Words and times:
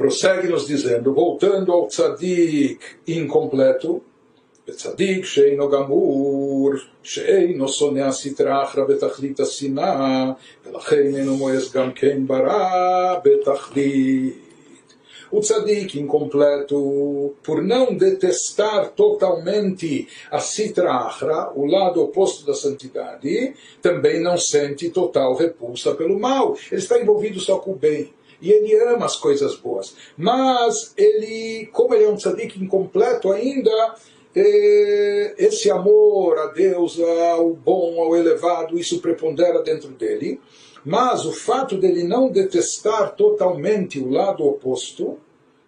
prossegue 0.00 0.48
nos 0.48 0.66
dizendo, 0.66 1.12
voltando 1.12 1.72
ao 1.72 1.86
tzadik 1.86 2.80
incompleto, 3.06 4.00
וצדיק 4.68 5.24
שאינו 5.24 5.70
גמור, 5.70 6.70
שאינו 7.02 7.68
שונא 7.68 8.00
הסטרא 8.00 8.62
אחרא 8.62 8.84
בתכלית 8.84 9.40
השנאה, 9.40 10.32
ולכן 10.66 11.14
אינו 11.16 11.36
מואס 11.36 11.72
גם 11.72 11.92
כן 11.92 12.26
ברע 12.26 13.14
בתכלית. 13.24 14.46
O 15.32 15.40
tzadik 15.40 15.96
incompleto, 15.96 17.34
por 17.42 17.60
não 17.60 17.96
detestar 17.96 18.90
totalmente 18.90 20.06
a 20.30 20.38
citra 20.38 20.92
achra, 20.92 21.50
o 21.56 21.66
lado 21.66 22.00
oposto 22.00 22.46
da 22.46 22.54
santidade, 22.54 23.52
também 23.82 24.20
não 24.20 24.38
sente 24.38 24.88
total 24.88 25.34
repulsa 25.34 25.96
pelo 25.96 26.16
mal. 26.18 26.56
Ele 26.70 26.80
está 26.80 27.00
envolvido 27.00 27.40
só 27.40 27.58
com 27.58 27.72
o 27.72 27.74
bem 27.74 28.12
e 28.41 28.51
ele 28.51 28.75
ama 28.75 29.05
as 29.05 29.15
coisas 29.15 29.55
boas. 29.55 29.95
Mas 30.17 30.93
ele, 30.97 31.67
como 31.71 31.93
ele 31.93 32.05
é 32.05 32.09
um 32.09 32.15
tzadik 32.15 32.61
incompleto 32.61 33.31
ainda, 33.31 33.95
eh, 34.35 35.35
esse 35.37 35.69
amor 35.69 36.37
a 36.39 36.47
Deus, 36.47 36.99
ao 36.99 37.51
bom, 37.53 38.01
ao 38.01 38.15
elevado, 38.15 38.79
isso 38.79 38.99
prepondera 38.99 39.61
dentro 39.61 39.89
dele. 39.89 40.39
Mas 40.83 41.25
o 41.25 41.31
fato 41.31 41.77
dele 41.77 42.03
não 42.03 42.29
detestar 42.31 43.15
totalmente 43.15 43.99
o 43.99 44.09
lado 44.09 44.43
oposto, 44.43 45.19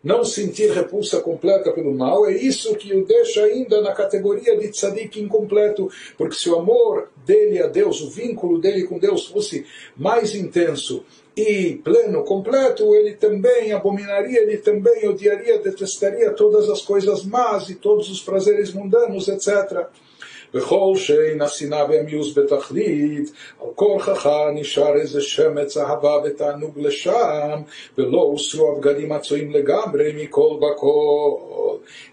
não 0.03 0.25
sentir 0.25 0.69
repulsa 0.71 1.21
completa 1.21 1.71
pelo 1.71 1.93
mal, 1.93 2.25
é 2.25 2.33
isso 2.33 2.75
que 2.75 2.93
o 2.93 3.05
deixa 3.05 3.43
ainda 3.43 3.81
na 3.81 3.93
categoria 3.93 4.57
de 4.57 4.69
tzadik 4.69 5.21
incompleto, 5.21 5.89
porque 6.17 6.35
se 6.35 6.49
o 6.49 6.59
amor 6.59 7.09
dele 7.25 7.61
a 7.61 7.67
Deus, 7.67 8.01
o 8.01 8.09
vínculo 8.09 8.59
dele 8.59 8.83
com 8.83 8.99
Deus 8.99 9.27
fosse 9.27 9.65
mais 9.95 10.35
intenso 10.35 11.05
e 11.35 11.79
pleno, 11.83 12.23
completo, 12.23 12.93
ele 12.93 13.13
também 13.13 13.71
abominaria, 13.71 14.41
ele 14.41 14.57
também 14.57 15.07
odiaria, 15.07 15.57
detestaria 15.57 16.31
todas 16.31 16.69
as 16.69 16.81
coisas 16.81 17.23
más 17.23 17.69
e 17.69 17.75
todos 17.75 18.09
os 18.09 18.21
prazeres 18.21 18.71
mundanos, 18.71 19.27
etc. 19.27 19.87
וכל 20.54 20.92
שאין 20.96 21.42
השנאה 21.42 21.84
והמיאוס 21.88 22.38
בתכלית, 22.38 23.32
על 23.60 23.68
כורחך 23.74 24.30
נשאר 24.54 24.96
איזה 24.96 25.20
שמץ 25.20 25.76
אהבה 25.76 26.16
ותענוג 26.24 26.78
לשם, 26.78 27.60
ולא 27.98 28.20
הוסרו 28.20 28.72
הבגדים 28.72 29.12
הצועים 29.12 29.50
לגמרי 29.50 30.12
מכל 30.16 30.58
וכל. 30.62 31.30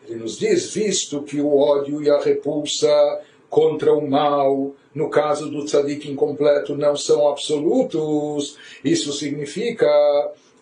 Ele 0.07 0.19
nos 0.19 0.37
diz, 0.39 0.73
visto 0.73 1.23
que 1.23 1.41
o 1.41 1.57
ódio 1.57 2.01
e 2.03 2.09
a 2.09 2.19
repulsa 2.19 3.21
contra 3.49 3.93
o 3.93 4.07
mal, 4.07 4.73
no 4.93 5.09
caso 5.09 5.49
do 5.49 5.65
tzadik 5.65 6.09
incompleto, 6.09 6.75
não 6.75 6.95
são 6.95 7.27
absolutos, 7.27 8.57
isso 8.83 9.11
significa 9.13 9.89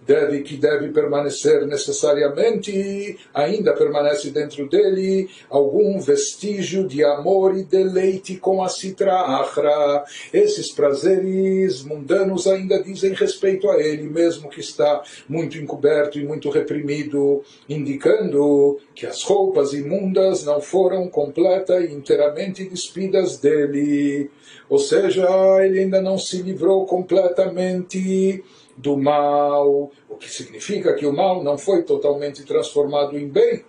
deve, 0.07 0.43
que 0.43 0.57
deve 0.57 0.89
permanecer 0.89 1.67
necessariamente, 1.67 3.19
ainda 3.35 3.75
permanece 3.75 4.31
dentro 4.31 4.69
dele 4.69 5.29
algum 5.51 6.01
vestígio 6.01 6.87
de 6.87 7.05
amor 7.05 7.57
e 7.57 7.63
deleite 7.63 8.37
com 8.37 8.63
a 8.63 8.69
citra 8.69 9.15
achra. 9.15 10.05
Esses 10.33 10.73
prazeres 10.73 11.83
mundanos 11.83 12.47
ainda 12.47 12.83
dizem 12.83 13.13
respeito 13.13 13.71
a 13.71 13.79
ele, 13.79 14.09
mesmo 14.09 14.49
que 14.49 14.61
está 14.61 15.03
muito 15.29 15.59
encoberto 15.59 16.19
e 16.19 16.25
muito 16.25 16.51
reprimido, 16.51 17.43
indicando 17.69 18.79
que 18.95 19.07
as 19.07 19.23
roupas 19.23 19.73
imundas 19.73 20.45
não 20.45 20.61
foram 20.61 21.09
completa 21.09 21.81
e 21.81 21.93
inteiramente 21.93 22.65
despidas 22.65 23.39
dele. 23.39 24.31
Ou 24.69 24.79
seja, 24.79 25.27
ele 25.65 25.81
ainda 25.81 26.01
não 26.01 26.19
se 26.19 26.43
livrou 26.43 26.85
completamente 26.87 28.43
do 28.79 28.97
mal, 28.97 29.91
o 30.09 30.17
que 30.17 30.31
significa 30.31 30.95
que 30.95 31.05
o 31.05 31.13
mal 31.13 31.43
não 31.43 31.59
foi 31.59 31.83
totalmente 31.83 32.45
transformado 32.45 33.19
em 33.19 33.29
bem, 33.29 33.65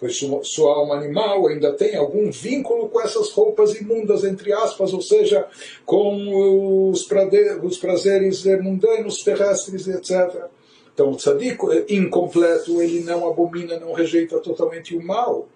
pois 0.00 0.18
sua 0.42 0.74
alma 0.74 0.96
animal 0.96 1.46
ainda 1.46 1.72
tem 1.72 1.96
algum 1.96 2.30
vínculo 2.30 2.88
com 2.88 3.00
essas 3.00 3.30
roupas 3.30 3.74
imundas, 3.78 4.24
entre 4.24 4.52
aspas, 4.52 4.92
ou 4.92 5.02
seja, 5.02 5.46
com 5.84 6.90
os, 6.90 7.04
prazeres 7.04 8.44
mundanos, 8.62 9.22
terrestres, 9.22 9.86
etc. 9.86 10.46
Então, 10.92 11.10
o 11.10 11.16
tzadik 11.16 11.58
incompleto, 11.88 12.80
ele 12.80 13.00
não 13.00 13.28
abomina, 13.28 13.78
não 13.78 13.92
rejeita 13.92 14.38
totalmente 14.38 14.96
o 14.96 15.02
mal 15.02 15.48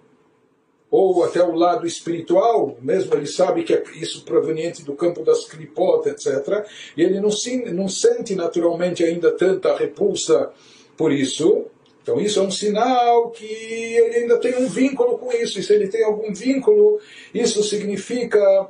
ou 0.91 1.23
até 1.23 1.43
o 1.43 1.53
lado 1.53 1.85
espiritual, 1.85 2.77
mesmo 2.81 3.13
ele 3.13 3.27
sabe 3.27 3.63
que 3.63 3.73
é 3.73 3.83
isso 3.95 4.23
proveniente 4.25 4.83
do 4.83 4.95
campo 4.95 5.23
das 5.23 5.45
clipot, 5.45 6.07
etc. 6.09 6.65
E 6.97 7.03
ele 7.03 7.19
não, 7.19 7.29
se, 7.29 7.57
não 7.71 7.87
sente 7.87 8.33
naturalmente 8.35 9.03
ainda 9.03 9.31
tanta 9.31 9.75
repulsa 9.75 10.51
por 10.97 11.11
isso. 11.11 11.65
Então 12.01 12.19
isso 12.19 12.39
é 12.39 12.43
um 12.43 12.49
sinal 12.49 13.29
que 13.29 13.45
ele 13.45 14.15
ainda 14.15 14.37
tem 14.39 14.55
um 14.57 14.67
vínculo 14.67 15.17
com 15.19 15.31
isso. 15.31 15.59
E 15.59 15.63
se 15.63 15.73
ele 15.73 15.87
tem 15.87 16.03
algum 16.03 16.33
vínculo, 16.33 16.99
isso 17.33 17.61
significa 17.63 18.67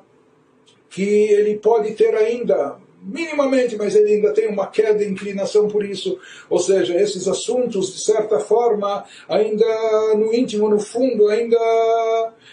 que 0.90 1.04
ele 1.04 1.58
pode 1.58 1.94
ter 1.94 2.16
ainda 2.16 2.78
minimamente, 3.02 3.78
mas 3.78 3.96
ele 3.96 4.16
ainda 4.16 4.34
tem 4.34 4.48
uma 4.48 4.68
queda 4.68 5.00
de 5.00 5.10
inclinação 5.10 5.68
por 5.68 5.84
isso. 5.84 6.20
Ou 6.50 6.60
seja, 6.60 7.00
esses 7.00 7.28
assuntos, 7.28 7.94
de 7.94 8.02
certa 8.02 8.40
forma, 8.40 9.04
ainda 9.28 9.66
no 10.16 10.34
íntimo, 10.34 10.70
no 10.70 10.80
fundo, 10.80 11.28
ainda 11.28 11.58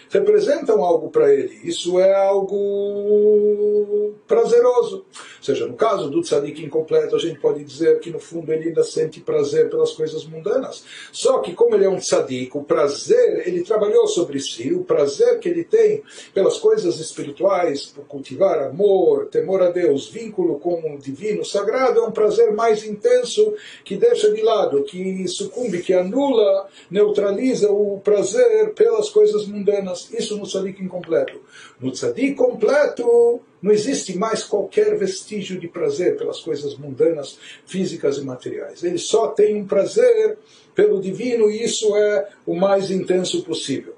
representam 0.09 0.83
algo 0.83 1.09
para 1.09 1.33
ele. 1.33 1.59
Isso 1.63 1.99
é 1.99 2.13
algo 2.13 4.13
prazeroso. 4.27 4.97
Ou 4.97 5.43
seja, 5.43 5.67
no 5.67 5.75
caso 5.75 6.09
do 6.09 6.21
tzadik 6.21 6.63
incompleto, 6.63 7.15
a 7.15 7.19
gente 7.19 7.39
pode 7.39 7.63
dizer 7.63 7.99
que 7.99 8.09
no 8.09 8.19
fundo 8.19 8.51
ele 8.51 8.69
ainda 8.69 8.83
sente 8.83 9.19
prazer 9.19 9.69
pelas 9.69 9.93
coisas 9.93 10.25
mundanas. 10.25 10.83
Só 11.11 11.39
que 11.39 11.53
como 11.53 11.75
ele 11.75 11.85
é 11.85 11.89
um 11.89 11.97
tzadik, 11.97 12.57
o 12.57 12.63
prazer, 12.63 13.47
ele 13.47 13.63
trabalhou 13.63 14.07
sobre 14.07 14.39
si, 14.39 14.73
o 14.73 14.83
prazer 14.83 15.39
que 15.39 15.49
ele 15.49 15.63
tem 15.63 16.03
pelas 16.33 16.57
coisas 16.57 16.99
espirituais, 16.99 17.85
por 17.85 18.05
cultivar 18.05 18.59
amor, 18.59 19.27
temor 19.27 19.61
a 19.61 19.69
Deus, 19.69 20.09
vínculo 20.09 20.36
com 20.59 20.95
o 20.95 20.97
divino 20.97 21.43
sagrado, 21.43 21.99
é 21.99 22.03
um 22.03 22.11
prazer 22.11 22.53
mais 22.53 22.85
intenso 22.85 23.53
que 23.83 23.97
deixa 23.97 24.31
de 24.31 24.41
lado, 24.41 24.83
que 24.83 25.27
sucumbe, 25.27 25.81
que 25.81 25.93
anula, 25.93 26.67
neutraliza 26.89 27.71
o 27.71 27.99
prazer 27.99 28.73
pelas 28.73 29.09
coisas 29.09 29.45
mundanas. 29.47 30.09
Isso 30.11 30.37
no 30.37 30.45
tzadik 30.45 30.81
incompleto. 30.81 31.41
No 31.79 31.91
tzadik 31.91 32.35
completo, 32.35 33.41
não 33.61 33.71
existe 33.71 34.17
mais 34.17 34.43
qualquer 34.43 34.97
vestígio 34.97 35.59
de 35.59 35.67
prazer 35.67 36.15
pelas 36.17 36.39
coisas 36.39 36.77
mundanas, 36.77 37.37
físicas 37.65 38.17
e 38.17 38.21
materiais. 38.21 38.83
Ele 38.83 38.97
só 38.97 39.27
tem 39.27 39.55
um 39.55 39.65
prazer 39.65 40.37
pelo 40.75 41.01
divino 41.01 41.49
e 41.49 41.63
isso 41.63 41.95
é 41.95 42.29
o 42.45 42.55
mais 42.55 42.91
intenso 42.91 43.43
possível. 43.43 43.96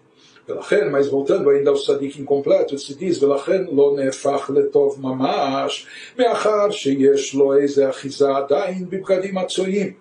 ולכן, 0.49 0.91
mas 0.91 1.09
voltando 1.09 1.49
ainda 1.49 1.71
ao 1.71 1.77
tzadik 1.77 2.19
incompleto, 2.19 2.79
se 2.79 2.95
diz, 2.95 3.23
ולכן 3.23 3.65
לא 3.73 3.95
נהפך 3.97 4.51
לטוב 4.55 4.99
ממש, 5.01 5.87
מאחר 6.19 6.71
שיש 6.71 7.35
לו 7.35 7.59
איזה 7.59 7.91
אחיזה 7.91 8.37
עדיין 8.37 8.87
בבגדים 8.91 9.35
מצויים. 9.35 9.93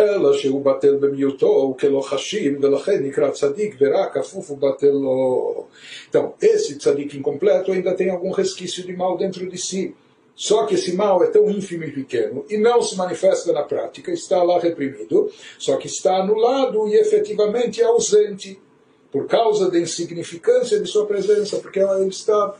אלא 0.00 0.32
שהוא 0.32 0.64
בטל 0.64 0.96
במיעוטו 0.96 1.76
כלא 1.80 2.00
חשיב, 2.00 2.64
ולכן 2.64 3.02
נקרא 3.02 3.30
צדיק 3.30 3.76
ורק 3.80 4.14
כפוף 4.14 4.50
ובטל 4.50 4.90
לו. 4.90 5.66
Então, 6.08 6.32
esse 6.42 6.78
tzadik 6.78 7.16
incompleto 7.16 7.72
ainda 7.72 7.94
tem 7.94 8.10
algum 8.10 8.30
resquício 8.30 8.82
de 8.84 8.92
mal 8.96 9.16
dentro 9.16 9.48
de 9.48 9.58
si. 9.58 9.94
Só 10.34 10.64
que 10.64 10.74
esse 10.74 10.96
mal 10.96 11.22
é 11.22 11.26
tão 11.26 11.50
ínfimo 11.50 11.84
e 11.84 11.92
pequeno 11.92 12.46
e 12.48 12.56
não 12.56 12.80
se 12.80 12.96
manifesta 12.96 13.52
na 13.52 13.62
prática, 13.62 14.10
está 14.10 14.42
lá 14.42 14.58
reprimido, 14.58 15.30
só 15.58 15.76
que 15.76 15.86
está 15.86 16.16
anulado 16.16 16.88
e 16.88 16.94
efetivamente 16.94 17.82
ausente 17.82 18.58
por 19.15 19.27
causa 19.27 19.71
da 19.71 19.79
insignificância 19.79 20.77
de 20.77 20.89
sua 20.89 21.05
presença, 21.05 21.59
porque 21.59 21.79
ele 21.79 22.09
está 22.09 22.53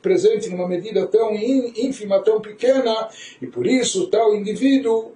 presente 0.00 0.48
numa 0.48 0.68
medida 0.68 1.04
tão 1.04 1.34
ínfima, 1.34 2.22
tão 2.22 2.40
pequena, 2.40 3.08
e 3.42 3.48
por 3.48 3.66
isso 3.66 4.06
tal 4.06 4.32
indivíduo 4.36 5.10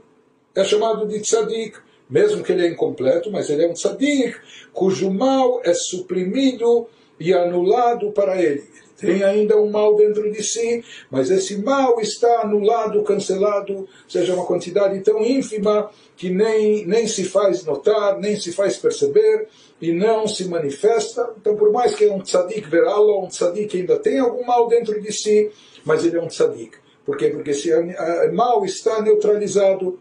é 0.52 0.64
chamado 0.64 1.06
de 1.06 1.20
tzadik, 1.20 1.78
mesmo 2.10 2.42
que 2.42 2.50
ele 2.50 2.66
é 2.66 2.70
incompleto, 2.70 3.30
mas 3.30 3.48
ele 3.48 3.66
é 3.66 3.68
um 3.68 3.72
tzadik, 3.72 4.34
cujo 4.72 5.12
mal 5.12 5.60
é 5.62 5.72
suprimido 5.72 6.88
e 7.20 7.32
anulado 7.32 8.10
para 8.10 8.42
ele. 8.42 8.64
Ele 9.00 9.14
tem 9.14 9.22
ainda 9.22 9.56
um 9.60 9.70
mal 9.70 9.94
dentro 9.94 10.28
de 10.32 10.42
si, 10.42 10.84
mas 11.08 11.30
esse 11.30 11.56
mal 11.62 12.00
está 12.00 12.40
anulado, 12.40 13.04
cancelado, 13.04 13.88
seja 14.08 14.34
uma 14.34 14.44
quantidade 14.44 14.98
tão 15.02 15.22
ínfima 15.24 15.88
que 16.16 16.30
nem, 16.30 16.84
nem 16.84 17.06
se 17.06 17.22
faz 17.22 17.64
notar, 17.64 18.18
nem 18.18 18.38
se 18.40 18.50
faz 18.50 18.76
perceber 18.76 19.46
e 19.80 19.92
não 19.92 20.28
se 20.28 20.46
manifesta. 20.46 21.32
Então, 21.40 21.56
por 21.56 21.72
mais 21.72 21.94
que 21.94 22.04
é 22.04 22.12
um 22.12 22.20
tzadik 22.20 22.68
veralo, 22.68 23.24
um 23.24 23.28
tzadik 23.28 23.76
ainda 23.76 23.98
tem 23.98 24.18
algum 24.18 24.44
mal 24.44 24.68
dentro 24.68 25.00
de 25.00 25.12
si, 25.12 25.50
mas 25.84 26.04
ele 26.04 26.18
é 26.18 26.22
um 26.22 26.28
tzadik. 26.28 26.76
Por 27.10 27.16
quê? 27.16 27.30
Porque 27.30 27.50
esse 27.50 27.72
mal 28.32 28.64
está 28.64 29.02
neutralizado. 29.02 29.98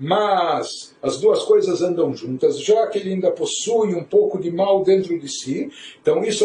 Mas 0.00 0.96
as 1.00 1.20
duas 1.20 1.42
coisas 1.44 1.80
andam 1.80 2.12
juntas, 2.16 2.60
já 2.60 2.84
que 2.88 2.98
ele 2.98 3.12
ainda 3.12 3.30
possui 3.30 3.94
um 3.94 4.02
pouco 4.02 4.40
de 4.40 4.50
mal 4.50 4.82
dentro 4.82 5.16
de 5.16 5.28
si, 5.28 5.70
então 6.02 6.24
isso 6.24 6.44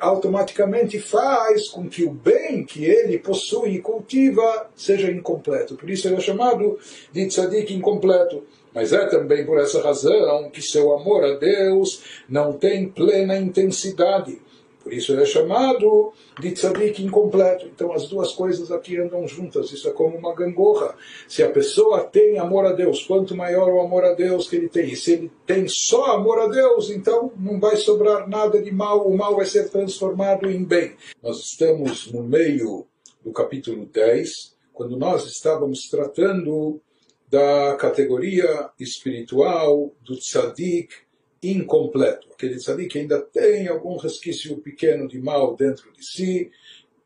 automaticamente 0.00 0.98
faz 0.98 1.68
com 1.68 1.88
que 1.88 2.02
o 2.02 2.10
bem 2.10 2.64
que 2.64 2.84
ele 2.84 3.18
possui 3.18 3.76
e 3.76 3.80
cultiva 3.80 4.68
seja 4.74 5.12
incompleto. 5.12 5.76
Por 5.76 5.88
isso 5.88 6.08
ele 6.08 6.16
é 6.16 6.20
chamado 6.20 6.76
de 7.12 7.24
tzadik 7.28 7.72
incompleto. 7.72 8.42
Mas 8.74 8.92
é 8.92 9.06
também 9.06 9.46
por 9.46 9.58
essa 9.58 9.80
razão 9.80 10.50
que 10.50 10.60
seu 10.60 10.92
amor 10.92 11.24
a 11.24 11.36
Deus 11.36 12.02
não 12.28 12.52
tem 12.52 12.86
plena 12.86 13.38
intensidade 13.38 14.38
por 14.86 14.94
isso 14.94 15.12
ele 15.12 15.22
é 15.22 15.26
chamado 15.26 16.12
de 16.38 16.52
tzadik 16.52 17.02
incompleto. 17.02 17.66
Então 17.66 17.92
as 17.92 18.08
duas 18.08 18.30
coisas 18.30 18.70
aqui 18.70 18.96
andam 18.96 19.26
juntas. 19.26 19.72
Isso 19.72 19.88
é 19.88 19.90
como 19.90 20.16
uma 20.16 20.32
gangorra. 20.32 20.94
Se 21.26 21.42
a 21.42 21.50
pessoa 21.50 22.04
tem 22.04 22.38
amor 22.38 22.64
a 22.64 22.72
Deus, 22.72 23.02
quanto 23.02 23.34
maior 23.34 23.68
o 23.68 23.80
amor 23.80 24.04
a 24.04 24.14
Deus 24.14 24.48
que 24.48 24.54
ele 24.54 24.68
tem, 24.68 24.92
e 24.92 24.94
se 24.94 25.14
ele 25.14 25.32
tem 25.44 25.66
só 25.66 26.14
amor 26.14 26.38
a 26.38 26.46
Deus, 26.46 26.88
então 26.88 27.32
não 27.36 27.58
vai 27.58 27.76
sobrar 27.76 28.28
nada 28.28 28.62
de 28.62 28.70
mal, 28.70 29.08
o 29.08 29.18
mal 29.18 29.34
vai 29.34 29.44
ser 29.44 29.68
transformado 29.70 30.48
em 30.48 30.62
bem. 30.62 30.94
Nós 31.20 31.40
estamos 31.40 32.12
no 32.12 32.22
meio 32.22 32.86
do 33.24 33.32
capítulo 33.32 33.86
10, 33.86 34.54
quando 34.72 34.96
nós 34.96 35.26
estávamos 35.26 35.88
tratando 35.90 36.80
da 37.28 37.74
categoria 37.74 38.70
espiritual 38.78 39.90
do 40.00 40.16
tzadik 40.16 40.94
incompleto. 41.42 42.28
Aquele 42.32 42.56
tzadik 42.56 42.88
que 42.88 42.98
ainda 42.98 43.20
tem 43.20 43.68
algum 43.68 43.96
resquício 43.96 44.56
pequeno 44.58 45.06
de 45.08 45.18
mal 45.18 45.54
dentro 45.56 45.92
de 45.92 46.04
si. 46.04 46.50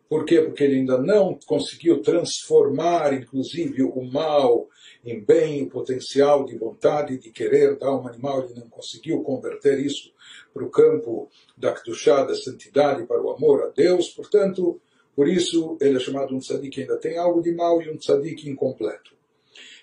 Por 0.08 0.24
quê? 0.24 0.40
Porque 0.42 0.64
ele 0.64 0.76
ainda 0.76 0.98
não 0.98 1.38
conseguiu 1.46 2.02
transformar, 2.02 3.14
inclusive, 3.14 3.82
o 3.82 4.02
mal 4.02 4.68
em 5.04 5.20
bem, 5.20 5.62
o 5.62 5.70
potencial 5.70 6.44
de 6.44 6.56
vontade, 6.58 7.18
de 7.18 7.30
querer 7.30 7.78
da 7.78 7.86
alma 7.86 8.10
animal, 8.10 8.44
ele 8.44 8.60
não 8.60 8.68
conseguiu 8.68 9.22
converter 9.22 9.78
isso 9.78 10.12
para 10.52 10.64
o 10.64 10.70
campo 10.70 11.28
da 11.56 11.72
Kedushá, 11.72 12.24
da 12.24 12.34
santidade, 12.34 13.06
para 13.06 13.22
o 13.22 13.30
amor 13.30 13.62
a 13.62 13.68
Deus. 13.68 14.08
Portanto, 14.08 14.80
por 15.14 15.28
isso 15.28 15.76
ele 15.80 15.96
é 15.96 16.00
chamado 16.00 16.34
um 16.34 16.38
tzadik 16.38 16.70
que 16.70 16.80
ainda 16.82 16.98
tem 16.98 17.16
algo 17.16 17.40
de 17.40 17.52
mal 17.52 17.80
e 17.80 17.88
um 17.88 17.96
tzadik 17.96 18.48
incompleto. 18.48 19.19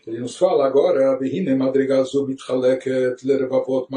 Nos 0.08 0.38
fala 0.38 0.68
agora, 0.68 1.18
והנה 1.20 1.56
מדרגה 1.56 2.04
זו 2.04 2.26
מתחלקת 2.28 3.24
לרבבות 3.24 3.88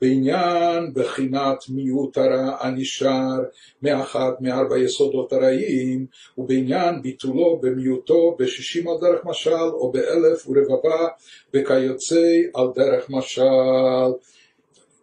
בעניין 0.00 0.92
בחינת 0.94 1.58
מיעוט 1.68 2.18
הרע 2.18 2.56
הנשאר 2.60 3.42
מאחת 3.82 4.40
מארבע 4.40 4.78
יסודות 4.78 5.32
הרעים, 5.32 6.06
ובעניין 6.38 7.02
ביטולו 7.02 7.60
במיעוטו 7.62 8.36
בשישים 8.38 8.88
על 8.88 8.96
דרך 9.00 9.24
משל, 9.24 9.68
או 9.72 9.92
באלף 9.92 10.48
ורבבה, 10.48 11.08
וכיוצא 11.54 12.26
על 12.54 12.66
דרך 12.74 13.10
משל. 13.10 14.12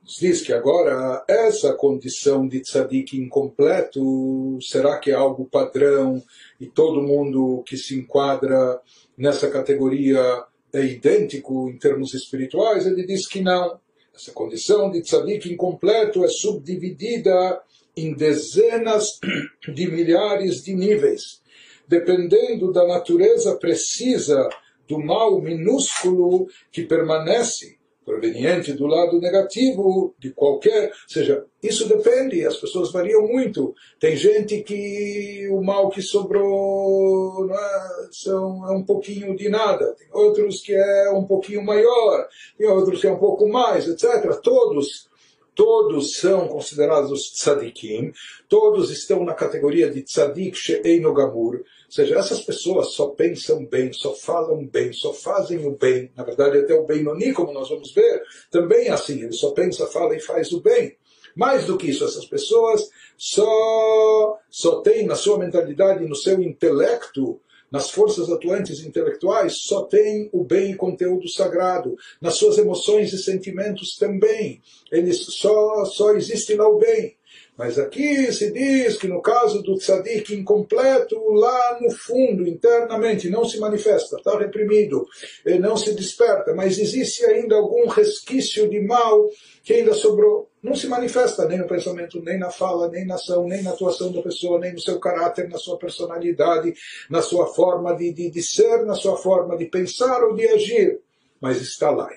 Diz 0.05 0.41
que 0.41 0.51
agora 0.51 1.23
essa 1.29 1.73
condição 1.73 2.45
de 2.45 2.59
tzadik 2.59 3.17
incompleto, 3.17 4.59
será 4.61 4.99
que 4.99 5.11
é 5.11 5.13
algo 5.13 5.45
padrão 5.45 6.21
e 6.59 6.67
todo 6.67 7.01
mundo 7.01 7.63
que 7.65 7.77
se 7.77 7.95
enquadra 7.95 8.81
nessa 9.17 9.49
categoria 9.49 10.43
é 10.73 10.83
idêntico 10.83 11.69
em 11.69 11.77
termos 11.77 12.13
espirituais, 12.13 12.85
ele 12.85 13.05
diz 13.05 13.25
que 13.25 13.41
não. 13.41 13.79
Essa 14.13 14.33
condição 14.33 14.91
de 14.91 15.01
tzadik 15.01 15.49
incompleto 15.49 16.25
é 16.25 16.27
subdividida 16.27 17.61
em 17.95 18.13
dezenas 18.13 19.19
de 19.73 19.89
milhares 19.89 20.61
de 20.61 20.75
níveis, 20.75 21.41
dependendo 21.87 22.73
da 22.73 22.85
natureza 22.85 23.55
precisa 23.55 24.49
do 24.85 24.99
mal 24.99 25.41
minúsculo 25.41 26.47
que 26.73 26.83
permanece 26.83 27.77
proveniente 28.03 28.73
do 28.73 28.87
lado 28.87 29.19
negativo 29.19 30.13
de 30.19 30.31
qualquer, 30.31 30.87
ou 30.87 31.09
seja, 31.09 31.45
isso 31.61 31.87
depende, 31.87 32.45
as 32.45 32.57
pessoas 32.57 32.91
variam 32.91 33.27
muito. 33.27 33.73
Tem 33.99 34.15
gente 34.15 34.61
que 34.61 35.47
o 35.51 35.61
mal 35.61 35.89
que 35.89 36.01
sobrou 36.01 37.49
é, 37.49 38.07
são, 38.11 38.69
é 38.69 38.75
um 38.75 38.83
pouquinho 38.83 39.35
de 39.35 39.49
nada, 39.49 39.95
tem 39.97 40.07
outros 40.11 40.61
que 40.61 40.73
é 40.73 41.11
um 41.11 41.23
pouquinho 41.25 41.63
maior, 41.63 42.27
tem 42.57 42.67
outros 42.67 43.01
que 43.01 43.07
é 43.07 43.11
um 43.11 43.19
pouco 43.19 43.47
mais, 43.47 43.87
etc. 43.87 44.35
Todos 44.41 45.11
todos 45.55 46.15
são 46.15 46.47
considerados 46.47 47.31
tzadikim, 47.31 48.11
todos 48.49 48.89
estão 48.89 49.23
na 49.23 49.33
categoria 49.33 49.89
de 49.89 50.01
tzadik 50.01 50.57
she'eino 50.57 51.13
gamur, 51.13 51.55
ou 51.55 51.63
seja, 51.93 52.17
essas 52.17 52.41
pessoas 52.41 52.93
só 52.93 53.09
pensam 53.09 53.65
bem, 53.65 53.93
só 53.93 54.15
falam 54.15 54.65
bem, 54.65 54.91
só 54.93 55.13
fazem 55.13 55.65
o 55.65 55.77
bem. 55.77 56.11
Na 56.15 56.23
verdade, 56.23 56.57
até 56.57 56.73
o 56.73 56.85
Benoni, 56.85 57.31
como 57.33 57.53
nós 57.53 57.69
vamos 57.69 57.93
ver, 57.93 58.23
também 58.49 58.87
é 58.87 58.91
assim. 58.91 59.21
Ele 59.21 59.33
só 59.33 59.51
pensa, 59.51 59.85
fala 59.87 60.15
e 60.15 60.19
faz 60.19 60.51
o 60.51 60.59
bem. 60.59 60.97
Mais 61.35 61.65
do 61.65 61.77
que 61.77 61.89
isso, 61.89 62.03
essas 62.03 62.25
pessoas 62.25 62.89
só, 63.17 64.39
só 64.49 64.81
têm 64.81 65.05
na 65.05 65.15
sua 65.15 65.37
mentalidade, 65.37 66.07
no 66.07 66.15
seu 66.15 66.41
intelecto, 66.41 67.39
nas 67.71 67.89
forças 67.89 68.29
atuantes 68.29 68.83
intelectuais, 68.85 69.57
só 69.63 69.83
tem 69.83 70.29
o 70.31 70.43
bem 70.43 70.71
e 70.71 70.75
conteúdo 70.75 71.27
sagrado. 71.27 71.95
Nas 72.21 72.35
suas 72.35 72.57
emoções 72.57 73.13
e 73.13 73.17
sentimentos 73.17 73.97
também. 73.97 74.61
Eles 74.91 75.25
só, 75.25 75.85
só 75.85 76.13
existe 76.13 76.55
lá 76.55 76.67
o 76.67 76.77
bem. 76.77 77.15
Mas 77.55 77.77
aqui 77.77 78.31
se 78.33 78.51
diz 78.51 78.97
que 78.97 79.07
no 79.07 79.21
caso 79.21 79.61
do 79.61 79.77
tzadik 79.77 80.33
incompleto, 80.33 81.15
lá 81.33 81.77
no 81.79 81.91
fundo, 81.91 82.47
internamente, 82.47 83.29
não 83.29 83.45
se 83.45 83.59
manifesta, 83.59 84.15
está 84.15 84.37
reprimido, 84.37 85.05
não 85.59 85.77
se 85.77 85.93
desperta, 85.93 86.55
mas 86.55 86.79
existe 86.79 87.23
ainda 87.25 87.55
algum 87.55 87.87
resquício 87.87 88.67
de 88.67 88.81
mal 88.81 89.29
que 89.63 89.73
ainda 89.73 89.93
sobrou. 89.93 90.49
Não 90.63 90.75
se 90.75 90.87
manifesta 90.87 91.47
nem 91.47 91.59
no 91.59 91.67
pensamento, 91.67 92.19
nem 92.23 92.39
na 92.39 92.49
fala, 92.49 92.89
nem 92.89 93.05
na 93.05 93.15
ação, 93.15 93.47
nem 93.47 93.61
na 93.61 93.71
atuação 93.71 94.11
da 94.11 94.21
pessoa, 94.23 94.59
nem 94.59 94.73
no 94.73 94.81
seu 94.81 94.99
caráter, 94.99 95.47
na 95.47 95.57
sua 95.57 95.77
personalidade, 95.77 96.73
na 97.07 97.21
sua 97.21 97.53
forma 97.53 97.95
de, 97.95 98.11
de, 98.11 98.31
de 98.31 98.41
ser, 98.41 98.83
na 98.83 98.95
sua 98.95 99.15
forma 99.15 99.55
de 99.57 99.65
pensar 99.65 100.23
ou 100.23 100.33
de 100.33 100.47
agir. 100.47 101.01
Mas 101.39 101.61
está 101.61 101.91
lá 101.91 102.09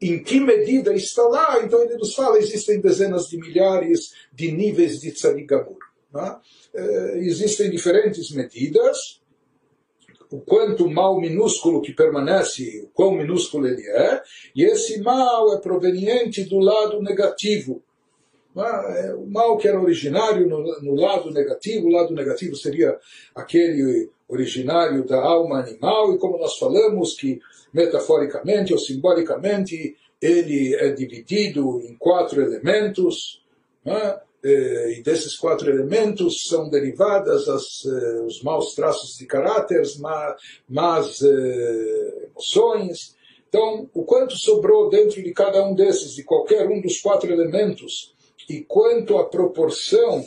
em 0.00 0.22
que 0.22 0.38
medida 0.38 0.92
está 0.94 1.22
lá, 1.22 1.62
então 1.62 1.82
ele 1.82 1.96
nos 1.96 2.14
fala, 2.14 2.38
existem 2.38 2.80
dezenas 2.80 3.28
de 3.28 3.38
milhares 3.38 4.12
de 4.32 4.52
níveis 4.52 5.00
de 5.00 5.10
tzadik 5.12 5.46
gamur. 5.46 5.78
Né? 6.12 6.36
É, 6.74 7.18
existem 7.20 7.70
diferentes 7.70 8.30
medidas, 8.30 9.20
o 10.30 10.40
quanto 10.40 10.88
mal 10.90 11.18
minúsculo 11.20 11.80
que 11.80 11.92
permanece, 11.92 12.82
o 12.84 12.88
quão 12.88 13.12
minúsculo 13.12 13.66
ele 13.66 13.86
é, 13.88 14.22
e 14.54 14.64
esse 14.64 15.00
mal 15.00 15.54
é 15.54 15.60
proveniente 15.60 16.44
do 16.44 16.58
lado 16.58 17.00
negativo. 17.00 17.82
É? 18.56 19.14
O 19.14 19.26
mal 19.26 19.56
que 19.56 19.68
era 19.68 19.80
originário 19.80 20.48
no, 20.48 20.62
no 20.80 20.94
lado 20.94 21.30
negativo, 21.30 21.86
o 21.86 21.92
lado 21.92 22.14
negativo 22.14 22.56
seria 22.56 22.98
aquele 23.34 24.10
originário 24.28 25.04
da 25.04 25.20
alma 25.22 25.60
animal, 25.60 26.14
e 26.14 26.18
como 26.18 26.38
nós 26.38 26.58
falamos 26.58 27.14
que 27.14 27.38
metaforicamente 27.72 28.72
ou 28.72 28.78
simbolicamente, 28.78 29.96
ele 30.20 30.74
é 30.74 30.90
dividido 30.90 31.80
em 31.82 31.94
quatro 31.96 32.40
elementos, 32.40 33.42
né? 33.84 34.18
e 34.42 35.02
desses 35.02 35.36
quatro 35.36 35.68
elementos 35.68 36.46
são 36.46 36.68
derivadas 36.68 37.48
as, 37.48 37.84
eh, 37.84 38.20
os 38.24 38.42
maus 38.42 38.74
traços 38.74 39.16
de 39.18 39.26
caráter, 39.26 39.82
más 40.68 41.20
eh, 41.22 42.28
emoções. 42.30 43.16
Então, 43.48 43.88
o 43.92 44.04
quanto 44.04 44.36
sobrou 44.36 44.88
dentro 44.88 45.22
de 45.22 45.32
cada 45.32 45.64
um 45.64 45.74
desses, 45.74 46.14
de 46.14 46.22
qualquer 46.22 46.68
um 46.68 46.80
dos 46.80 47.00
quatro 47.00 47.32
elementos, 47.32 48.14
e 48.48 48.62
quanto 48.62 49.18
a 49.18 49.24
proporção 49.24 50.24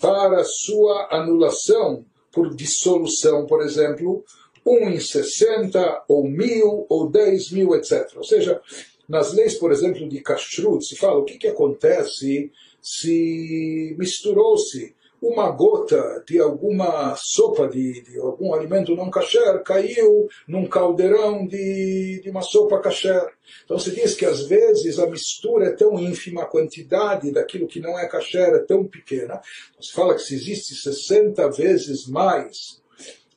para 0.00 0.44
sua 0.44 1.08
anulação 1.10 2.04
por 2.32 2.54
dissolução, 2.54 3.46
por 3.46 3.62
exemplo, 3.62 4.24
um 4.64 4.88
em 4.90 5.00
60, 5.00 6.04
ou 6.08 6.28
mil, 6.28 6.86
ou 6.88 7.08
10 7.08 7.52
mil, 7.52 7.74
etc. 7.74 8.12
Ou 8.16 8.24
seja, 8.24 8.60
nas 9.08 9.32
leis, 9.32 9.54
por 9.54 9.70
exemplo, 9.70 10.08
de 10.08 10.20
kashrut, 10.20 10.84
se 10.84 10.96
fala 10.96 11.20
o 11.20 11.24
que, 11.24 11.38
que 11.38 11.46
acontece 11.46 12.50
se 12.82 13.94
misturou-se 13.98 14.94
uma 15.20 15.50
gota 15.50 16.22
de 16.26 16.38
alguma 16.38 17.14
sopa 17.16 17.68
de, 17.68 18.02
de, 18.02 18.18
algum 18.18 18.54
alimento 18.54 18.94
não 18.94 19.10
kasher 19.10 19.62
caiu 19.62 20.28
num 20.46 20.66
caldeirão 20.66 21.46
de, 21.46 22.20
de 22.22 22.30
uma 22.30 22.42
sopa 22.42 22.80
kasher. 22.80 23.26
Então 23.64 23.78
se 23.78 23.90
diz 23.90 24.14
que 24.14 24.26
às 24.26 24.46
vezes 24.46 24.98
a 24.98 25.06
mistura 25.06 25.66
é 25.66 25.72
tão 25.72 25.98
ínfima, 25.98 26.42
a 26.42 26.46
quantidade 26.46 27.30
daquilo 27.30 27.66
que 27.66 27.80
não 27.80 27.98
é 27.98 28.06
kasher 28.08 28.54
é 28.54 28.58
tão 28.60 28.84
pequena. 28.84 29.40
Então, 29.70 29.82
se 29.82 29.92
fala 29.92 30.14
que 30.14 30.22
se 30.22 30.34
existe 30.34 30.74
60 30.74 31.50
vezes 31.50 32.06
mais 32.06 32.80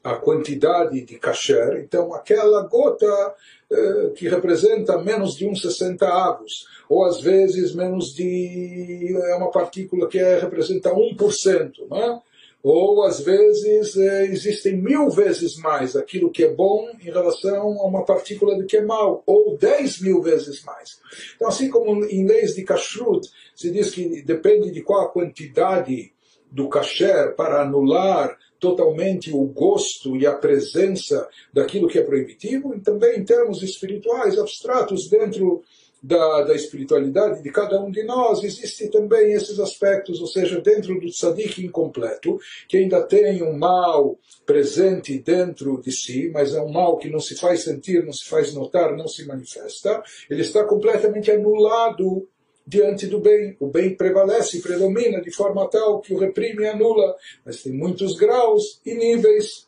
a 0.03 0.15
quantidade 0.15 1.01
de 1.01 1.19
kasher, 1.19 1.81
então 1.83 2.13
aquela 2.13 2.61
gota 2.63 3.35
eh, 3.69 4.11
que 4.15 4.29
representa 4.29 4.97
menos 4.97 5.35
de 5.35 5.45
uns 5.45 5.61
60 5.61 6.07
avos, 6.07 6.65
ou 6.87 7.03
às 7.03 7.21
vezes 7.21 7.75
menos 7.75 8.13
de 8.13 9.15
é 9.15 9.35
uma 9.35 9.51
partícula 9.51 10.07
que 10.07 10.17
é, 10.17 10.39
representa 10.39 10.91
1%, 10.91 11.73
não 11.89 11.97
é? 11.97 12.21
ou 12.61 13.03
às 13.03 13.21
vezes 13.21 13.95
é, 13.95 14.25
existem 14.25 14.75
mil 14.75 15.09
vezes 15.09 15.55
mais 15.57 15.95
aquilo 15.95 16.29
que 16.29 16.43
é 16.43 16.53
bom 16.53 16.89
em 17.01 17.09
relação 17.09 17.79
a 17.79 17.85
uma 17.85 18.03
partícula 18.03 18.57
do 18.57 18.65
que 18.65 18.77
é 18.77 18.81
mal, 18.81 19.23
ou 19.25 19.57
dez 19.57 20.01
mil 20.01 20.21
vezes 20.21 20.63
mais. 20.63 20.99
Então, 21.35 21.47
assim 21.47 21.69
como 21.69 22.05
em 22.05 22.27
leis 22.27 22.55
de 22.55 22.63
kashrut, 22.63 23.29
se 23.55 23.71
diz 23.71 23.91
que 23.91 24.21
depende 24.23 24.71
de 24.71 24.81
qual 24.81 25.05
a 25.05 25.09
quantidade 25.09 26.11
do 26.51 26.67
kasher 26.67 27.35
para 27.35 27.61
anular 27.61 28.37
totalmente 28.59 29.31
o 29.31 29.43
gosto 29.45 30.15
e 30.17 30.25
a 30.25 30.33
presença 30.33 31.27
daquilo 31.53 31.87
que 31.87 31.99
é 31.99 32.03
proibitivo, 32.03 32.75
e 32.75 32.79
também 32.79 33.19
em 33.19 33.23
termos 33.23 33.63
espirituais 33.63 34.37
abstratos 34.37 35.09
dentro 35.09 35.63
da, 36.01 36.43
da 36.43 36.55
espiritualidade 36.55 37.43
de 37.43 37.51
cada 37.51 37.79
um 37.81 37.91
de 37.91 38.03
nós, 38.03 38.43
existem 38.43 38.89
também 38.89 39.33
esses 39.33 39.59
aspectos, 39.59 40.21
ou 40.21 40.27
seja, 40.27 40.61
dentro 40.61 40.99
do 40.99 41.07
tzadik 41.07 41.63
incompleto, 41.63 42.39
que 42.67 42.77
ainda 42.77 43.01
tem 43.03 43.43
um 43.43 43.57
mal 43.57 44.17
presente 44.45 45.17
dentro 45.19 45.81
de 45.81 45.91
si, 45.91 46.29
mas 46.33 46.55
é 46.55 46.61
um 46.61 46.71
mal 46.71 46.97
que 46.97 47.09
não 47.09 47.19
se 47.19 47.35
faz 47.35 47.63
sentir, 47.63 48.05
não 48.05 48.13
se 48.13 48.27
faz 48.27 48.53
notar, 48.53 48.95
não 48.95 49.07
se 49.07 49.25
manifesta, 49.25 50.01
ele 50.29 50.41
está 50.41 50.63
completamente 50.63 51.29
anulado 51.31 52.27
diante 52.69 53.07
do 53.07 53.19
bem. 53.19 53.57
O 53.59 53.67
bem 53.67 53.95
prevalece, 53.95 54.61
predomina 54.61 55.19
de 55.19 55.31
forma 55.31 55.67
tal 55.69 55.99
que 55.99 56.13
o 56.13 56.17
reprime 56.17 56.63
e 56.63 56.67
anula, 56.67 57.15
mas 57.43 57.63
tem 57.63 57.73
muitos 57.73 58.15
graus 58.15 58.79
e 58.85 58.93
níveis. 58.93 59.67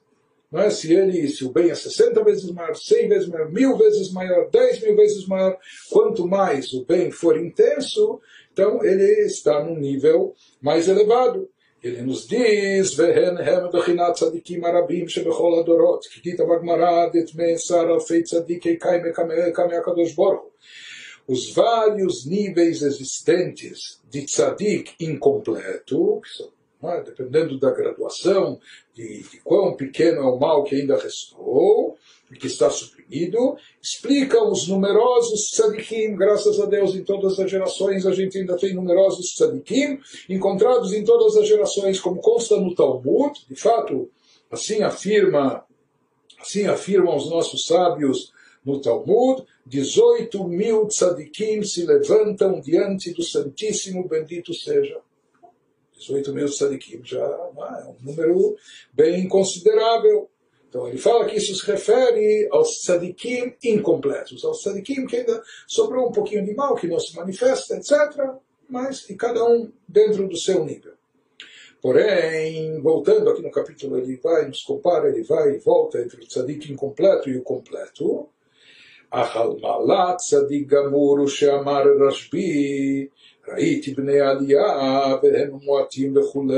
Não 0.51 0.59
é? 0.59 0.69
se, 0.69 0.93
ele, 0.93 1.27
se 1.29 1.45
o 1.45 1.49
bem 1.49 1.71
é 1.71 1.75
60 1.75 2.23
vezes 2.23 2.51
maior, 2.51 2.75
100 2.75 3.07
vezes 3.07 3.27
maior, 3.29 3.49
mil 3.51 3.77
vezes 3.77 4.11
maior, 4.11 4.49
10 4.49 4.81
mil 4.81 4.95
vezes 4.97 5.25
maior, 5.25 5.57
quanto 5.89 6.27
mais 6.27 6.73
o 6.73 6.85
bem 6.85 7.09
for 7.09 7.37
intenso, 7.37 8.19
então 8.51 8.83
ele 8.83 9.25
está 9.25 9.63
num 9.63 9.79
nível 9.79 10.35
mais 10.61 10.89
elevado. 10.89 11.49
Ele 11.81 12.01
nos 12.03 12.27
diz. 12.27 12.99
Os 21.27 21.51
vários 21.53 22.25
níveis 22.25 22.81
existentes 22.81 24.01
de 24.09 24.25
tzadik 24.25 24.93
incompleto, 24.99 26.21
é? 26.83 27.03
dependendo 27.03 27.59
da 27.59 27.71
graduação, 27.71 28.59
de, 28.93 29.23
de, 29.23 29.39
quão 29.41 29.75
pequeno 29.75 30.21
é 30.21 30.25
o 30.25 30.39
mal 30.39 30.63
que 30.63 30.75
ainda 30.75 30.97
restou, 30.97 31.95
e 32.31 32.35
que 32.35 32.47
está 32.47 32.69
suprimido, 32.69 33.57
explicam 33.81 34.49
os 34.49 34.67
numerosos 34.67 35.51
tzadikim, 35.51 36.15
graças 36.15 36.59
a 36.59 36.65
Deus, 36.65 36.95
em 36.95 37.03
todas 37.03 37.37
as 37.37 37.51
gerações 37.51 38.05
a 38.05 38.13
gente 38.13 38.37
ainda 38.37 38.55
tem 38.55 38.73
numerosos 38.73 39.33
tzadikim, 39.35 39.99
encontrados 40.29 40.93
em 40.93 41.03
todas 41.03 41.35
as 41.35 41.47
gerações, 41.47 41.99
como 41.99 42.21
consta 42.21 42.55
no 42.57 42.73
Talmud, 42.73 43.37
de 43.49 43.55
fato, 43.55 44.09
assim 44.49 44.81
afirma, 44.81 45.65
assim 46.39 46.65
afirmam 46.67 47.15
os 47.15 47.29
nossos 47.29 47.65
sábios 47.65 48.31
no 48.65 48.79
Talmud, 48.79 49.45
18 49.65 50.47
mil 50.47 50.87
tzadikim 50.87 51.63
se 51.63 51.85
levantam 51.85 52.61
diante 52.61 53.13
do 53.13 53.23
Santíssimo, 53.23 54.07
bendito 54.07 54.53
seja. 54.53 54.99
18 55.97 56.33
mil 56.33 56.47
tzadikim 56.47 57.01
já 57.03 57.23
é 57.23 57.85
um 57.85 57.95
número 58.01 58.55
bem 58.93 59.27
considerável. 59.27 60.29
Então 60.67 60.87
ele 60.87 60.97
fala 60.97 61.25
que 61.25 61.35
isso 61.35 61.53
se 61.53 61.69
refere 61.69 62.47
aos 62.51 62.81
tzadikim 62.81 63.55
incompletos, 63.63 64.43
aos 64.45 64.61
tzadikim 64.61 65.05
que 65.05 65.17
ainda 65.17 65.43
sobrou 65.67 66.07
um 66.07 66.11
pouquinho 66.11 66.45
de 66.45 66.53
mal, 66.53 66.75
que 66.75 66.87
não 66.87 66.99
se 66.99 67.15
manifesta, 67.15 67.75
etc. 67.75 67.91
Mas 68.69 69.09
e 69.09 69.15
cada 69.15 69.43
um 69.43 69.71
dentro 69.87 70.27
do 70.27 70.37
seu 70.37 70.63
nível. 70.63 70.93
Porém, 71.81 72.79
voltando 72.79 73.29
aqui 73.29 73.41
no 73.41 73.49
capítulo, 73.49 73.97
ele 73.97 74.15
vai, 74.17 74.47
nos 74.47 74.61
compara, 74.61 75.09
ele 75.09 75.23
vai 75.23 75.55
e 75.55 75.57
volta 75.57 75.99
entre 75.99 76.21
o 76.21 76.27
tzadik 76.27 76.71
incompleto 76.71 77.27
e 77.27 77.37
o 77.37 77.41
completo. 77.41 78.29
Achal 79.12 79.60
malat 79.60 80.18
tzadik 80.18 80.68
gamuru 80.68 81.28
she'amar 81.28 81.86
rashbi 81.98 83.08
ראיתי 83.48 83.94
בני 83.94 84.20
עלייה 84.20 85.14
והם 85.22 85.50
מועטים 85.62 86.16
וכולי. 86.16 86.56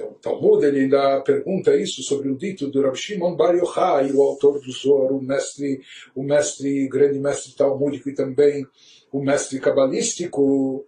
Então, 0.00 0.08
o 0.08 0.14
Talmud 0.14 0.64
ele 0.64 0.80
ainda 0.80 1.20
pergunta 1.20 1.76
isso 1.76 2.02
sobre 2.02 2.30
o 2.30 2.36
dito 2.36 2.68
do 2.68 2.80
Rav 2.80 2.96
Shimon 2.96 3.36
Bar 3.36 3.54
Yochai, 3.54 4.10
o 4.12 4.22
autor 4.22 4.58
do 4.58 4.72
Zohar, 4.72 5.12
o 5.12 5.20
mestre, 5.20 5.82
o 6.14 6.22
mestre, 6.22 6.88
grande 6.88 7.18
mestre 7.18 7.54
talmúdico 7.54 8.08
e 8.08 8.14
também 8.14 8.66
o 9.12 9.22
mestre 9.22 9.60
cabalístico, 9.60 10.86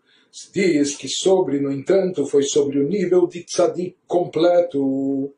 diz 0.54 0.96
que 0.96 1.08
sobre, 1.08 1.60
no 1.60 1.70
entanto, 1.70 2.24
foi 2.24 2.42
sobre 2.42 2.78
o 2.78 2.88
nível 2.88 3.26
de 3.26 3.44
tzadik 3.44 3.96
completo 4.06 5.34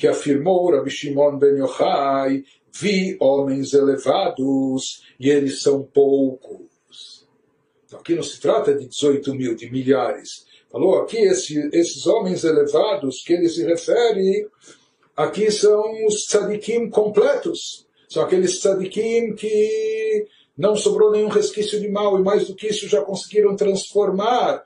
que 0.00 0.08
afirmou 0.08 0.70
Rav 0.70 0.88
Shimon 0.88 1.36
Ben 1.36 1.58
Yochai, 1.58 2.42
vi 2.72 3.18
homens 3.20 3.74
elevados 3.74 5.02
e 5.20 5.28
eles 5.28 5.60
são 5.60 5.82
poucos. 5.82 7.28
Então, 7.84 8.00
aqui 8.00 8.14
não 8.14 8.22
se 8.22 8.40
trata 8.40 8.74
de 8.74 8.86
18 8.86 9.34
mil, 9.34 9.54
de 9.54 9.70
milhares. 9.70 10.46
Falou 10.72 11.02
aqui 11.02 11.18
esse, 11.18 11.68
esses 11.74 12.06
homens 12.06 12.44
elevados 12.44 13.22
que 13.22 13.34
ele 13.34 13.50
se 13.50 13.62
refere, 13.62 14.48
aqui 15.14 15.50
são 15.50 16.06
os 16.06 16.26
tzadikim 16.26 16.88
completos. 16.88 17.86
São 18.08 18.22
aqueles 18.22 18.58
tzadikim 18.58 19.34
que 19.34 20.26
não 20.60 20.76
sobrou 20.76 21.10
nenhum 21.10 21.28
resquício 21.28 21.80
de 21.80 21.88
mal, 21.88 22.18
e 22.18 22.22
mais 22.22 22.46
do 22.46 22.54
que 22.54 22.66
isso, 22.66 22.86
já 22.86 23.00
conseguiram 23.00 23.56
transformar 23.56 24.62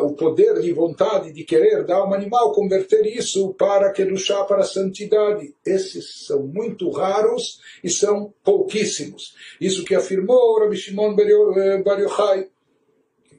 o 0.00 0.14
poder 0.14 0.58
de 0.60 0.72
vontade 0.72 1.34
de 1.34 1.44
querer 1.44 1.84
da 1.84 1.96
alma 1.96 2.16
animal, 2.16 2.52
converter 2.52 3.06
isso 3.06 3.52
para 3.54 3.92
Kedushá, 3.92 4.42
para 4.44 4.62
a 4.62 4.64
santidade. 4.64 5.54
Esses 5.66 6.24
são 6.26 6.44
muito 6.44 6.90
raros 6.90 7.60
e 7.84 7.90
são 7.90 8.32
pouquíssimos. 8.42 9.34
Isso 9.60 9.84
que 9.84 9.94
afirmou 9.94 10.58
Rabbi 10.58 10.76
Shimon 10.76 11.14
Bar 11.14 12.00
Yochai. 12.00 12.48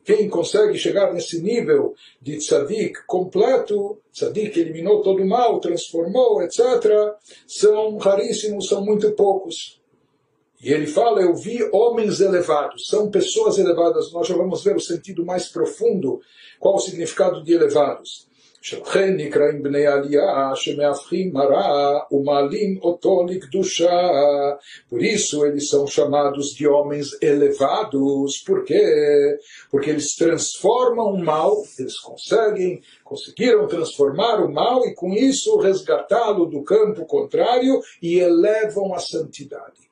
Quem 0.06 0.30
consegue 0.30 0.77
chegar 0.77 1.12
nesse 1.12 1.42
nível 1.42 1.96
de 2.22 2.38
tzadik 2.38 3.03
completo, 3.08 4.00
tzadik 4.12 4.60
eliminou 4.60 5.01
todo 5.01 5.24
o 5.24 5.27
mal, 5.27 5.60
transformou, 5.60 6.44
etc., 6.44 6.60
são 7.48 7.98
raríssimos, 7.98 8.68
são 8.68 8.86
muito 8.86 9.12
poucos. 9.13 9.82
E 10.62 10.73
ele 10.73 10.87
fala: 10.87 11.21
Eu 11.21 11.35
vi 11.35 11.59
homens 11.73 12.21
elevados, 12.21 12.88
são 12.88 13.11
pessoas 13.11 13.59
elevadas. 13.59 14.12
Nós 14.12 14.26
já 14.26 14.37
vamos 14.37 14.64
ver 14.64 14.76
o 14.76 14.81
sentido 14.81 15.25
mais 15.25 15.49
profundo, 15.49 16.21
qual 16.59 16.76
o 16.76 16.81
significado 16.81 17.45
de 17.45 17.52
elevados. 17.52 18.28
שלכן 18.61 19.17
נקראים 19.17 19.62
בני 19.62 19.87
עלייה 19.87 20.50
שמהפכים 20.55 21.33
מראה 21.33 21.99
ומעלים 22.12 22.78
אותו 22.83 23.26
לקדושה. 23.28 24.11
Por 24.90 25.00
isso 25.00 25.47
eles 25.47 25.69
são 25.69 25.87
chamados 25.87 26.47
de 26.57 26.67
homens 26.67 27.07
elevados. 27.23 28.43
Por 28.45 28.64
quê? 28.64 28.85
Porque 29.71 29.90
eles 29.90 30.17
transformam 30.17 31.09
o 31.14 31.25
mal, 31.25 31.52
eles 31.78 31.99
conseguem, 32.00 32.81
conseguiram 33.05 33.67
transformar 33.69 34.37
o 34.45 34.52
mal 34.52 34.85
e 34.87 34.95
com 34.95 35.12
isso 35.12 35.57
resgatá-lo 35.59 36.47
do 36.47 36.62
campo 36.62 37.07
contrário 37.07 37.81
e 38.02 38.19
elevam 38.19 38.93
a 38.93 38.99
santidade 38.99 39.88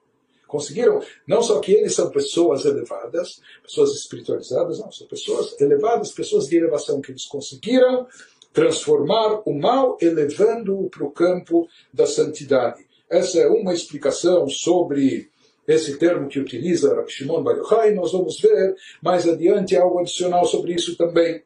conseguiram, 0.51 1.01
não 1.25 1.41
só 1.41 1.59
que 1.59 1.71
eles 1.71 1.95
são 1.95 2.11
pessoas 2.11 2.65
elevadas, 2.65 3.41
pessoas 3.63 3.91
espiritualizadas, 3.95 4.79
não, 4.79 4.91
são 4.91 5.07
pessoas 5.07 5.59
elevadas, 5.61 6.11
pessoas 6.11 6.47
de 6.47 6.57
elevação, 6.57 6.99
que 6.99 7.11
eles 7.11 7.25
conseguiram 7.25 8.05
transformar 8.51 9.41
o 9.45 9.53
mal, 9.53 9.97
elevando-o 10.01 10.89
para 10.89 11.05
o 11.05 11.11
campo 11.11 11.67
da 11.93 12.05
santidade. 12.05 12.85
Essa 13.09 13.39
é 13.39 13.47
uma 13.47 13.73
explicação 13.73 14.47
sobre 14.49 15.29
esse 15.65 15.97
termo 15.97 16.27
que 16.27 16.39
utiliza 16.39 17.01
Shimon 17.07 17.43
Bar 17.43 17.57
Yochai, 17.57 17.93
nós 17.93 18.11
vamos 18.11 18.39
ver 18.41 18.75
mais 19.01 19.27
adiante 19.27 19.77
algo 19.77 19.99
adicional 19.99 20.43
sobre 20.45 20.73
isso 20.73 20.97
também. 20.97 21.41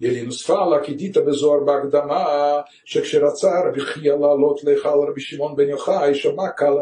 E 0.00 0.06
ele 0.06 0.22
nos 0.22 0.42
fala 0.42 0.80
que 0.80 0.94
dita 0.94 1.20
Bezor 1.20 1.64
Bagdama, 1.64 2.64
Lechal 4.62 5.14
Shimon 5.18 5.54
Ben 5.56 5.70
Yochai, 5.70 6.12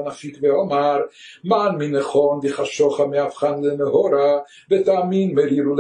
Nafik 0.04 0.38
Veomar, 0.38 1.08
Man 1.42 1.78
Minechon 1.78 2.40
Betamin 4.68 5.32
Meriru 5.32 5.74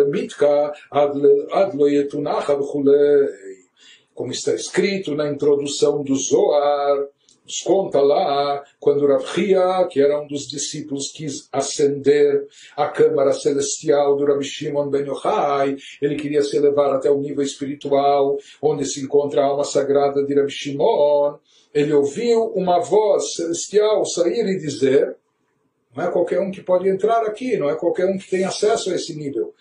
Yetunacha 1.88 2.56
Como 4.14 4.32
está 4.32 4.54
escrito 4.54 5.14
na 5.14 5.28
introdução 5.28 6.02
do 6.02 6.16
Zoar, 6.16 7.06
nos 7.46 7.60
conta 7.60 8.00
lá, 8.00 8.64
quando 8.80 9.06
Rav 9.06 9.24
Hia, 9.36 9.86
que 9.88 10.00
era 10.00 10.20
um 10.20 10.26
dos 10.26 10.48
discípulos, 10.48 11.12
quis 11.12 11.48
ascender 11.52 12.44
à 12.76 12.88
câmara 12.88 13.32
celestial 13.32 14.16
do 14.16 14.26
Rabi 14.26 14.44
Shimon 14.44 14.90
Ben 14.90 15.06
Yochai, 15.06 15.76
ele 16.02 16.16
queria 16.16 16.42
se 16.42 16.56
elevar 16.56 16.92
até 16.92 17.08
o 17.08 17.20
nível 17.20 17.44
espiritual, 17.44 18.36
onde 18.60 18.84
se 18.84 19.00
encontra 19.00 19.42
a 19.42 19.44
alma 19.44 19.62
sagrada 19.62 20.24
de 20.24 20.34
Rabi 20.34 20.50
Shimon, 20.50 21.36
ele 21.72 21.92
ouviu 21.92 22.46
uma 22.46 22.80
voz 22.80 23.34
celestial 23.34 24.04
sair 24.04 24.44
e 24.44 24.58
dizer, 24.58 25.16
não 25.94 26.04
é 26.04 26.10
qualquer 26.10 26.40
um 26.40 26.50
que 26.50 26.62
pode 26.62 26.88
entrar 26.88 27.24
aqui, 27.26 27.56
não 27.56 27.70
é 27.70 27.76
qualquer 27.76 28.06
um 28.06 28.18
que 28.18 28.28
tem 28.28 28.44
acesso 28.44 28.90
a 28.90 28.96
esse 28.96 29.14
nível. 29.14 29.54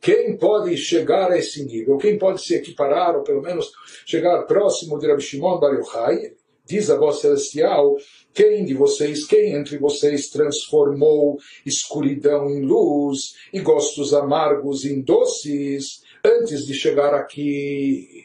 quem 0.00 0.36
pode 0.36 0.76
chegar 0.76 1.30
a 1.32 1.38
esse 1.38 1.64
nível? 1.64 1.96
Quem 1.96 2.18
pode 2.18 2.40
se 2.40 2.54
equiparar, 2.54 3.16
ou 3.16 3.22
pelo 3.22 3.42
menos 3.42 3.70
chegar 4.06 4.42
próximo 4.42 4.98
de 4.98 5.08
Rabi 5.08 5.22
Shimon 5.22 5.58
Bar 5.58 5.74
Yochai? 5.74 6.34
Diz 6.72 6.88
a 6.88 6.96
voz 6.96 7.20
celestial, 7.20 7.98
quem 8.32 8.64
de 8.64 8.72
vocês, 8.72 9.26
quem 9.26 9.52
entre 9.52 9.76
vocês 9.76 10.30
transformou 10.30 11.36
escuridão 11.66 12.48
em 12.48 12.62
luz 12.62 13.34
e 13.52 13.60
gostos 13.60 14.14
amargos 14.14 14.86
em 14.86 15.02
doces 15.02 16.00
antes 16.24 16.64
de 16.64 16.72
chegar 16.72 17.12
aqui? 17.12 18.24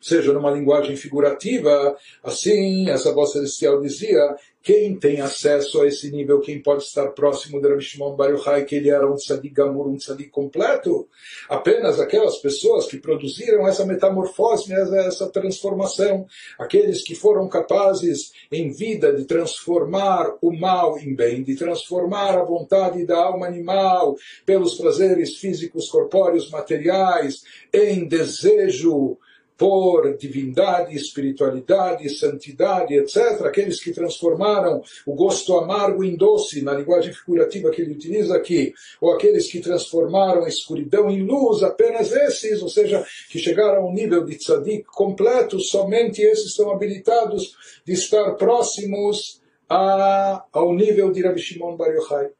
Seja 0.00 0.32
numa 0.32 0.50
linguagem 0.50 0.96
figurativa, 0.96 1.96
assim, 2.20 2.90
essa 2.90 3.14
voz 3.14 3.30
celestial 3.30 3.80
dizia, 3.80 4.34
quem 4.66 4.98
tem 4.98 5.20
acesso 5.20 5.80
a 5.80 5.86
esse 5.86 6.10
nível, 6.10 6.40
quem 6.40 6.60
pode 6.60 6.82
estar 6.82 7.06
próximo 7.12 7.62
de 7.62 7.68
Rabi 7.68 7.84
Shimon 7.84 8.16
Bar 8.16 8.30
Yochai, 8.30 8.64
que 8.64 8.74
ele 8.74 8.90
era 8.90 9.08
um 9.08 9.14
tzadik 9.14 9.54
gamur, 9.54 9.86
um 9.86 9.96
tzadik 9.96 10.28
completo? 10.28 11.06
Apenas 11.48 12.00
aquelas 12.00 12.38
pessoas 12.38 12.86
que 12.86 12.98
produziram 12.98 13.68
essa 13.68 13.86
metamorfose, 13.86 14.72
essa 14.72 15.30
transformação. 15.30 16.26
Aqueles 16.58 17.04
que 17.04 17.14
foram 17.14 17.48
capazes 17.48 18.32
em 18.50 18.72
vida 18.72 19.12
de 19.12 19.24
transformar 19.24 20.34
o 20.42 20.50
mal 20.50 20.98
em 20.98 21.14
bem, 21.14 21.44
de 21.44 21.54
transformar 21.54 22.36
a 22.36 22.42
vontade 22.42 23.06
da 23.06 23.18
alma 23.18 23.46
animal 23.46 24.16
pelos 24.44 24.74
prazeres 24.74 25.36
físicos, 25.36 25.88
corpóreos, 25.88 26.50
materiais, 26.50 27.44
em 27.72 28.08
desejo 28.08 29.16
por 29.56 30.16
divindade, 30.16 30.94
espiritualidade, 30.94 32.08
santidade, 32.10 32.94
etc., 32.94 33.42
aqueles 33.42 33.82
que 33.82 33.92
transformaram 33.92 34.82
o 35.06 35.14
gosto 35.14 35.56
amargo 35.56 36.04
em 36.04 36.14
doce, 36.16 36.62
na 36.62 36.74
linguagem 36.74 37.12
figurativa 37.12 37.70
que 37.70 37.80
ele 37.80 37.92
utiliza 37.92 38.36
aqui, 38.36 38.74
ou 39.00 39.12
aqueles 39.12 39.50
que 39.50 39.60
transformaram 39.60 40.44
a 40.44 40.48
escuridão 40.48 41.10
em 41.10 41.22
luz, 41.22 41.62
apenas 41.62 42.12
esses, 42.12 42.60
ou 42.62 42.68
seja, 42.68 43.04
que 43.30 43.38
chegaram 43.38 43.82
ao 43.82 43.92
nível 43.92 44.24
de 44.24 44.36
tzadik 44.36 44.84
completo, 44.84 45.58
somente 45.58 46.20
esses 46.20 46.54
são 46.54 46.70
habilitados 46.70 47.56
de 47.84 47.94
estar 47.94 48.32
próximos 48.34 49.40
a, 49.68 50.44
ao 50.52 50.74
nível 50.74 51.10
de 51.10 51.22
Rabbi 51.22 51.40
Shimon 51.40 51.76
Bar 51.76 51.90
Yochai. 51.90 52.30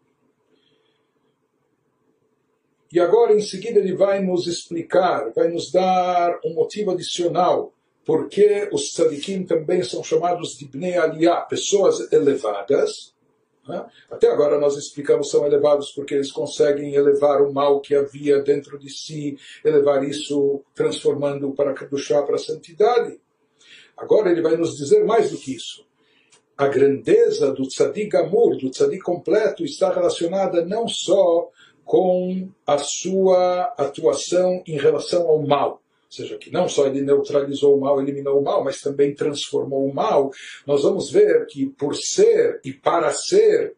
E 2.93 3.01
agora, 3.01 3.35
em 3.35 3.41
seguida, 3.41 3.81
ele 3.81 3.95
vai 3.95 4.23
nos 4.23 4.47
explicar, 4.47 5.33
vai 5.35 5.49
nos 5.49 5.73
dar 5.73 6.39
um 6.45 6.55
motivo 6.55 6.93
adicional, 6.93 7.73
porque 8.05 8.69
os 8.73 8.93
tzadikim 8.93 9.45
também 9.45 9.83
são 9.83 10.03
chamados 10.05 10.57
de 10.57 10.67
Bnei 10.67 10.97
Aliyah, 10.97 11.41
pessoas 11.41 12.13
elevadas. 12.13 13.13
Né? 13.67 13.85
Até 14.09 14.31
agora 14.31 14.61
nós 14.61 14.77
explicamos 14.77 15.29
são 15.29 15.45
elevados 15.45 15.91
porque 15.91 16.15
eles 16.15 16.31
conseguem 16.31 16.95
elevar 16.95 17.43
o 17.43 17.53
mal 17.53 17.81
que 17.81 17.97
havia 17.97 18.41
dentro 18.41 18.79
de 18.79 18.89
si, 18.89 19.37
elevar 19.65 20.05
isso, 20.05 20.63
transformando 20.73 21.53
para 21.53 21.75
chá 21.97 22.23
para 22.23 22.37
a 22.37 22.39
santidade. 22.39 23.19
Agora 23.97 24.31
ele 24.31 24.43
vai 24.43 24.57
nos 24.57 24.77
dizer 24.77 25.05
mais 25.05 25.33
do 25.33 25.39
que 25.39 25.57
isso. 25.57 25.85
A 26.57 26.69
grandeza 26.69 27.53
do 27.53 27.67
tzadik 27.67 28.17
amur, 28.17 28.57
do 28.57 28.71
tzadik 28.71 29.03
completo, 29.03 29.65
está 29.65 29.93
relacionada 29.93 30.65
não 30.65 30.87
só 30.87 31.51
com 31.87 32.49
a 32.67 32.79
sua 32.79 33.73
atuação 33.79 34.61
em 34.67 34.77
relação 34.77 35.29
ao 35.29 35.41
mal. 35.41 35.71
Ou 35.71 36.13
seja, 36.13 36.37
que 36.37 36.51
não 36.51 36.69
só 36.69 36.87
ele 36.87 37.01
neutralizou 37.01 37.77
o 37.77 37.81
mal, 37.81 38.01
eliminou 38.01 38.41
o 38.41 38.45
mal, 38.45 38.63
mas 38.63 38.81
também 38.81 39.15
transformou 39.15 39.87
o 39.87 39.95
mal. 39.95 40.31
Nós 40.67 40.83
vamos 40.83 41.11
ver 41.11 41.47
que 41.47 41.67
por 41.67 41.95
ser 41.95 42.61
e 42.65 42.73
para 42.73 43.13
ser 43.13 43.75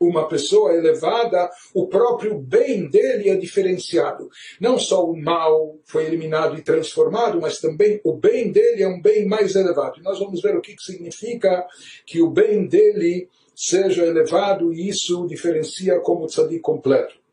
uma 0.00 0.28
pessoa 0.28 0.74
elevada, 0.74 1.50
o 1.74 1.86
próprio 1.86 2.38
bem 2.38 2.88
dele 2.88 3.30
é 3.30 3.36
diferenciado. 3.36 4.28
Não 4.60 4.78
só 4.78 5.04
o 5.04 5.16
mal 5.16 5.78
foi 5.84 6.04
eliminado 6.06 6.58
e 6.58 6.62
transformado, 6.62 7.40
mas 7.40 7.60
também 7.60 8.00
o 8.04 8.14
bem 8.14 8.50
dele 8.50 8.82
é 8.82 8.88
um 8.88 9.00
bem 9.00 9.26
mais 9.26 9.54
elevado. 9.54 9.98
E 9.98 10.02
nós 10.02 10.18
vamos 10.18 10.40
ver 10.40 10.56
o 10.56 10.60
que 10.60 10.74
significa 10.78 11.66
que 12.04 12.20
o 12.20 12.30
bem 12.30 12.66
dele 12.66 13.28
seja 13.54 14.04
elevado 14.04 14.72
e 14.72 14.88
isso 14.88 15.26
diferencia 15.26 15.98
como 16.00 16.26
tzadik 16.26 16.60
completo. 16.60 17.25